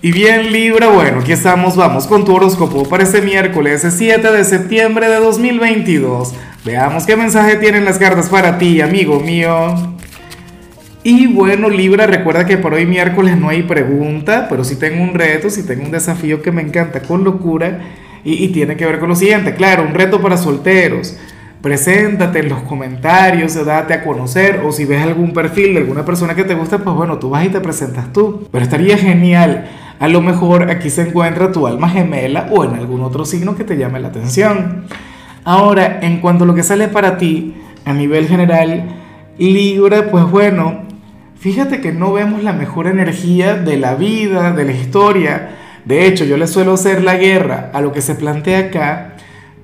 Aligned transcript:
Y 0.00 0.12
bien 0.12 0.52
Libra, 0.52 0.86
bueno, 0.86 1.18
aquí 1.18 1.32
estamos, 1.32 1.74
vamos 1.74 2.06
con 2.06 2.24
tu 2.24 2.32
horóscopo 2.32 2.88
para 2.88 3.02
este 3.02 3.20
miércoles 3.20 3.84
7 3.84 4.30
de 4.30 4.44
septiembre 4.44 5.08
de 5.08 5.16
2022. 5.16 6.34
Veamos 6.64 7.04
qué 7.04 7.16
mensaje 7.16 7.56
tienen 7.56 7.84
las 7.84 7.98
cartas 7.98 8.28
para 8.28 8.58
ti, 8.58 8.80
amigo 8.80 9.18
mío. 9.18 9.74
Y 11.02 11.26
bueno 11.26 11.68
Libra, 11.68 12.06
recuerda 12.06 12.46
que 12.46 12.56
por 12.56 12.74
hoy 12.74 12.86
miércoles 12.86 13.36
no 13.36 13.48
hay 13.48 13.64
pregunta, 13.64 14.46
pero 14.48 14.62
sí 14.62 14.76
tengo 14.76 15.02
un 15.02 15.14
reto, 15.14 15.50
sí 15.50 15.66
tengo 15.66 15.82
un 15.82 15.90
desafío 15.90 16.42
que 16.42 16.52
me 16.52 16.62
encanta 16.62 17.00
con 17.02 17.24
locura 17.24 17.80
y, 18.22 18.48
tiene 18.48 18.76
que 18.76 18.86
ver 18.86 19.00
con 19.00 19.08
lo 19.08 19.16
siguiente, 19.16 19.54
claro, 19.56 19.82
un 19.82 19.94
reto 19.94 20.20
para 20.20 20.36
solteros. 20.36 21.18
Preséntate 21.60 22.38
en 22.38 22.50
los 22.50 22.62
comentarios, 22.62 23.54
date 23.66 23.92
a 23.94 24.04
conocer 24.04 24.60
o 24.64 24.70
si 24.70 24.84
ves 24.84 25.02
algún 25.02 25.32
perfil 25.32 25.74
de 25.74 25.80
alguna 25.80 26.04
persona 26.04 26.36
que 26.36 26.44
te 26.44 26.54
gusta, 26.54 26.78
pues 26.78 26.94
bueno, 26.94 27.18
tú 27.18 27.30
vas 27.30 27.44
y 27.44 27.48
te 27.48 27.60
presentas 27.60 28.12
tú. 28.12 28.46
Pero 28.52 28.62
estaría 28.62 28.96
genial 28.96 29.68
a 30.00 30.08
lo 30.08 30.20
mejor 30.20 30.70
aquí 30.70 30.90
se 30.90 31.08
encuentra 31.08 31.50
tu 31.50 31.66
alma 31.66 31.88
gemela 31.88 32.48
o 32.50 32.64
en 32.64 32.74
algún 32.74 33.02
otro 33.02 33.24
signo 33.24 33.56
que 33.56 33.64
te 33.64 33.76
llame 33.76 34.00
la 34.00 34.08
atención. 34.08 34.84
Ahora, 35.44 36.00
en 36.02 36.20
cuanto 36.20 36.44
a 36.44 36.46
lo 36.46 36.54
que 36.54 36.62
sale 36.62 36.88
para 36.88 37.18
ti, 37.18 37.54
a 37.84 37.92
nivel 37.92 38.28
general, 38.28 38.84
Libra, 39.38 40.10
pues 40.10 40.24
bueno, 40.30 40.82
fíjate 41.38 41.80
que 41.80 41.92
no 41.92 42.12
vemos 42.12 42.42
la 42.42 42.52
mejor 42.52 42.86
energía 42.86 43.54
de 43.54 43.76
la 43.76 43.94
vida, 43.94 44.52
de 44.52 44.64
la 44.64 44.72
historia. 44.72 45.50
De 45.84 46.06
hecho, 46.06 46.24
yo 46.24 46.36
le 46.36 46.46
suelo 46.46 46.74
hacer 46.74 47.02
la 47.02 47.16
guerra 47.16 47.70
a 47.72 47.80
lo 47.80 47.92
que 47.92 48.02
se 48.02 48.14
plantea 48.14 48.58
acá, 48.58 49.14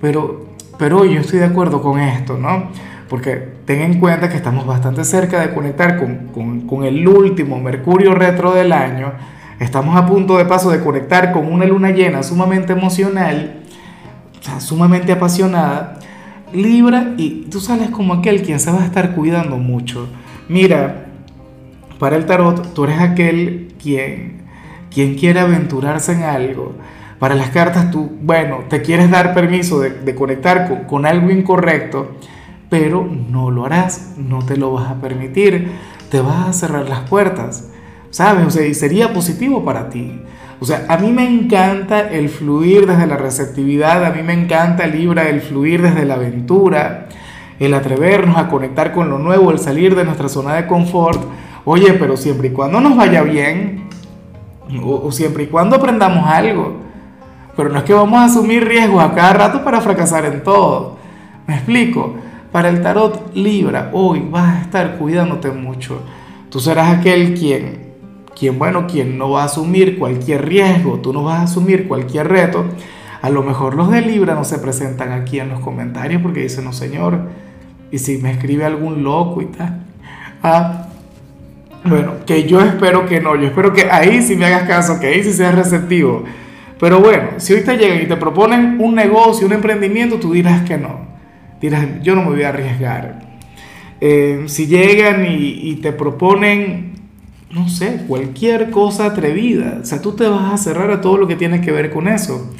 pero, 0.00 0.46
pero 0.78 1.04
yo 1.04 1.20
estoy 1.20 1.38
de 1.38 1.46
acuerdo 1.46 1.80
con 1.80 1.98
esto, 1.98 2.36
¿no? 2.36 2.70
Porque 3.08 3.48
ten 3.64 3.80
en 3.80 3.98
cuenta 3.98 4.28
que 4.28 4.36
estamos 4.36 4.66
bastante 4.66 5.04
cerca 5.04 5.40
de 5.40 5.54
conectar 5.54 5.98
con, 5.98 6.28
con, 6.32 6.66
con 6.66 6.84
el 6.84 7.06
último 7.08 7.58
Mercurio 7.58 8.14
retro 8.14 8.52
del 8.52 8.72
año 8.72 9.12
Estamos 9.60 9.94
a 9.94 10.06
punto 10.06 10.38
de 10.38 10.46
paso 10.46 10.70
de 10.70 10.80
conectar 10.80 11.32
con 11.32 11.52
una 11.52 11.66
luna 11.66 11.90
llena 11.90 12.22
sumamente 12.22 12.72
emocional, 12.72 13.60
sumamente 14.58 15.12
apasionada, 15.12 15.98
Libra, 16.50 17.12
y 17.18 17.46
tú 17.50 17.60
sales 17.60 17.90
como 17.90 18.14
aquel 18.14 18.40
quien 18.40 18.58
se 18.58 18.72
va 18.72 18.80
a 18.80 18.86
estar 18.86 19.14
cuidando 19.14 19.58
mucho. 19.58 20.08
Mira, 20.48 21.08
para 21.98 22.16
el 22.16 22.24
tarot, 22.24 22.72
tú 22.72 22.84
eres 22.84 23.00
aquel 23.00 23.74
quien, 23.80 24.38
quien 24.90 25.16
quiere 25.16 25.40
aventurarse 25.40 26.12
en 26.12 26.22
algo. 26.22 26.74
Para 27.18 27.34
las 27.34 27.50
cartas, 27.50 27.90
tú, 27.90 28.10
bueno, 28.22 28.60
te 28.70 28.80
quieres 28.80 29.10
dar 29.10 29.34
permiso 29.34 29.78
de, 29.78 30.14
conectar 30.14 30.68
con, 30.68 30.84
con 30.84 31.04
algo 31.04 31.30
incorrecto, 31.30 32.12
pero 32.70 33.04
no 33.04 33.50
lo 33.50 33.66
harás, 33.66 34.14
no 34.16 34.38
te 34.38 34.56
lo 34.56 34.72
vas 34.72 34.90
a 34.90 35.02
permitir, 35.02 35.70
te 36.10 36.22
vas 36.22 36.48
a 36.48 36.52
cerrar 36.54 36.88
las 36.88 37.00
puertas. 37.10 37.70
¿Sabes? 38.10 38.46
O 38.46 38.50
sea, 38.50 38.72
sería 38.74 39.12
positivo 39.12 39.64
para 39.64 39.88
ti. 39.88 40.20
O 40.60 40.66
sea, 40.66 40.84
a 40.88 40.98
mí 40.98 41.10
me 41.10 41.26
encanta 41.26 42.10
el 42.10 42.28
fluir 42.28 42.86
desde 42.86 43.06
la 43.06 43.16
receptividad, 43.16 44.04
a 44.04 44.10
mí 44.10 44.22
me 44.22 44.34
encanta 44.34 44.86
Libra 44.86 45.28
el 45.28 45.40
fluir 45.40 45.80
desde 45.80 46.04
la 46.04 46.14
aventura, 46.14 47.08
el 47.58 47.72
atrevernos 47.72 48.36
a 48.36 48.48
conectar 48.48 48.92
con 48.92 49.08
lo 49.08 49.18
nuevo, 49.18 49.50
el 49.50 49.58
salir 49.58 49.94
de 49.94 50.04
nuestra 50.04 50.28
zona 50.28 50.54
de 50.54 50.66
confort. 50.66 51.22
Oye, 51.64 51.94
pero 51.94 52.16
siempre 52.16 52.48
y 52.48 52.50
cuando 52.50 52.78
nos 52.80 52.94
vaya 52.94 53.22
bien, 53.22 53.88
o, 54.82 55.10
siempre 55.10 55.44
y 55.44 55.46
cuando 55.46 55.76
aprendamos 55.76 56.26
algo. 56.26 56.76
Pero 57.56 57.70
no 57.70 57.78
es 57.78 57.84
que 57.84 57.94
vamos 57.94 58.18
a 58.18 58.24
asumir 58.24 58.66
riesgos 58.66 59.02
a 59.02 59.14
cada 59.14 59.32
rato 59.32 59.64
para 59.64 59.80
fracasar 59.80 60.26
en 60.26 60.42
todo. 60.42 60.98
¿Me 61.46 61.54
explico? 61.54 62.14
Para 62.52 62.68
el 62.68 62.82
tarot 62.82 63.34
Libra, 63.34 63.90
hoy 63.92 64.26
vas 64.30 64.56
a 64.56 64.60
estar 64.62 64.96
cuidándote 64.96 65.50
mucho. 65.50 66.02
Tú 66.50 66.60
serás 66.60 66.98
aquel 66.98 67.34
quien 67.34 67.79
quien, 68.38 68.58
bueno, 68.58 68.86
quien 68.86 69.18
no 69.18 69.30
va 69.30 69.42
a 69.42 69.46
asumir 69.46 69.98
cualquier 69.98 70.46
riesgo, 70.46 70.98
tú 71.00 71.12
no 71.12 71.22
vas 71.24 71.40
a 71.40 71.42
asumir 71.42 71.88
cualquier 71.88 72.28
reto, 72.28 72.64
a 73.22 73.28
lo 73.30 73.42
mejor 73.42 73.74
los 73.74 73.90
de 73.90 74.00
Libra 74.00 74.34
no 74.34 74.44
se 74.44 74.58
presentan 74.58 75.12
aquí 75.12 75.40
en 75.40 75.50
los 75.50 75.60
comentarios 75.60 76.22
porque 76.22 76.40
dicen, 76.40 76.64
no 76.64 76.72
señor, 76.72 77.28
y 77.90 77.98
si 77.98 78.18
me 78.18 78.30
escribe 78.30 78.64
algún 78.64 79.02
loco 79.02 79.42
y 79.42 79.46
tal. 79.46 79.82
Ah, 80.42 80.86
bueno, 81.84 82.24
que 82.26 82.44
yo 82.44 82.60
espero 82.60 83.06
que 83.06 83.20
no, 83.20 83.36
yo 83.36 83.46
espero 83.46 83.72
que 83.72 83.90
ahí 83.90 84.22
sí 84.22 84.36
me 84.36 84.46
hagas 84.46 84.64
caso, 84.64 85.00
que 85.00 85.08
ahí 85.08 85.22
sí 85.22 85.32
seas 85.32 85.54
receptivo. 85.54 86.24
Pero 86.78 87.00
bueno, 87.00 87.28
si 87.36 87.52
hoy 87.52 87.62
te 87.62 87.76
llegan 87.76 88.02
y 88.02 88.06
te 88.06 88.16
proponen 88.16 88.78
un 88.80 88.94
negocio, 88.94 89.46
un 89.46 89.52
emprendimiento, 89.52 90.16
tú 90.16 90.32
dirás 90.32 90.62
que 90.62 90.78
no. 90.78 91.08
Dirás, 91.60 91.86
yo 92.02 92.14
no 92.14 92.22
me 92.22 92.30
voy 92.30 92.42
a 92.42 92.48
arriesgar. 92.50 93.20
Eh, 94.00 94.44
si 94.46 94.66
llegan 94.66 95.26
y, 95.26 95.70
y 95.70 95.76
te 95.76 95.92
proponen 95.92 96.89
no 97.50 97.68
sé, 97.68 98.04
cualquier 98.06 98.70
cosa 98.70 99.06
atrevida. 99.06 99.78
O 99.82 99.84
sea, 99.84 100.00
tú 100.00 100.12
te 100.12 100.28
vas 100.28 100.52
a 100.52 100.56
cerrar 100.56 100.90
a 100.90 101.00
todo 101.00 101.16
lo 101.16 101.26
que 101.26 101.36
tiene 101.36 101.60
que 101.60 101.72
ver 101.72 101.90
con 101.90 102.06
eso. 102.06 102.50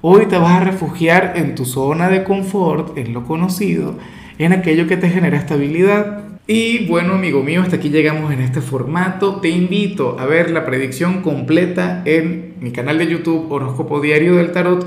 Hoy 0.00 0.26
te 0.26 0.36
vas 0.36 0.60
a 0.60 0.64
refugiar 0.64 1.34
en 1.36 1.54
tu 1.54 1.64
zona 1.64 2.08
de 2.08 2.24
confort, 2.24 2.98
en 2.98 3.14
lo 3.14 3.24
conocido, 3.24 3.96
en 4.38 4.52
aquello 4.52 4.86
que 4.86 4.96
te 4.96 5.08
genera 5.08 5.38
estabilidad. 5.38 6.24
Y 6.46 6.86
bueno, 6.88 7.14
amigo 7.14 7.42
mío, 7.42 7.62
hasta 7.62 7.76
aquí 7.76 7.88
llegamos 7.88 8.32
en 8.32 8.40
este 8.40 8.60
formato. 8.60 9.36
Te 9.36 9.48
invito 9.48 10.18
a 10.18 10.26
ver 10.26 10.50
la 10.50 10.66
predicción 10.66 11.22
completa 11.22 12.02
en 12.04 12.54
mi 12.60 12.70
canal 12.72 12.98
de 12.98 13.06
YouTube 13.06 13.50
Horóscopo 13.50 14.00
Diario 14.00 14.34
del 14.34 14.52
Tarot 14.52 14.86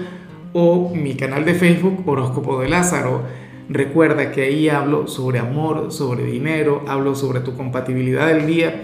o 0.54 0.94
mi 0.94 1.16
canal 1.16 1.46
de 1.46 1.56
Facebook 1.56 2.04
Horóscopo 2.06 2.60
de 2.62 2.70
Lázaro. 2.70 3.24
Recuerda 3.70 4.32
que 4.32 4.44
ahí 4.44 4.70
hablo 4.70 5.08
sobre 5.08 5.40
amor, 5.40 5.92
sobre 5.92 6.26
dinero, 6.26 6.84
hablo 6.88 7.16
sobre 7.16 7.40
tu 7.40 7.56
compatibilidad 7.56 8.28
del 8.28 8.46
día 8.46 8.84